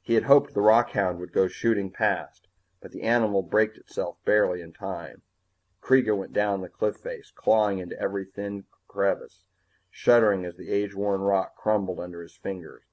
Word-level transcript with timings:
He 0.00 0.14
had 0.14 0.24
hoped 0.24 0.54
the 0.54 0.62
rockhound 0.62 1.18
would 1.18 1.34
go 1.34 1.46
shooting 1.46 1.90
past, 1.90 2.48
but 2.80 2.92
the 2.92 3.02
animal 3.02 3.42
braked 3.42 3.76
itself 3.76 4.16
barely 4.24 4.62
in 4.62 4.72
time. 4.72 5.20
Kreega 5.82 6.16
went 6.16 6.32
down 6.32 6.62
the 6.62 6.70
cliff 6.70 6.96
face, 6.96 7.30
clawing 7.30 7.78
into 7.78 8.00
every 8.00 8.24
tiny 8.24 8.64
crevice, 8.88 9.44
shuddering 9.90 10.46
as 10.46 10.56
the 10.56 10.70
age 10.70 10.94
worn 10.94 11.20
rock 11.20 11.56
crumbled 11.56 12.00
under 12.00 12.22
his 12.22 12.38
fingers. 12.38 12.84